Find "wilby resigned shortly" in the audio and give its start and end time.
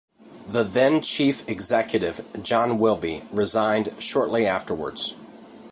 2.79-4.47